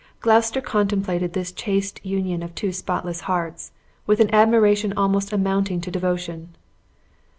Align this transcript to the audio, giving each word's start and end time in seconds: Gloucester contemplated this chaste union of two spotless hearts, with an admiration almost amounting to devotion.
Gloucester 0.19 0.61
contemplated 0.61 1.33
this 1.33 1.51
chaste 1.51 2.03
union 2.03 2.41
of 2.41 2.55
two 2.55 2.71
spotless 2.71 3.21
hearts, 3.29 3.71
with 4.07 4.19
an 4.19 4.33
admiration 4.33 4.93
almost 4.97 5.31
amounting 5.31 5.79
to 5.79 5.91
devotion. 5.91 6.55